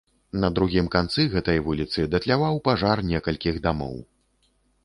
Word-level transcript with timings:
На 0.43 0.49
другім 0.59 0.87
канцы 0.95 1.25
гэтай 1.33 1.61
вуліцы 1.67 2.07
датляваў 2.13 2.57
пажар 2.69 2.97
некалькіх 3.11 3.55
дамоў. 3.67 3.95